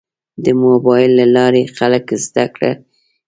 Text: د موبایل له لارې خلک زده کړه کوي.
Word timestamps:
د 0.43 0.45
موبایل 0.63 1.11
له 1.19 1.25
لارې 1.35 1.63
خلک 1.77 2.05
زده 2.25 2.45
کړه 2.53 2.71
کوي. 2.77 2.89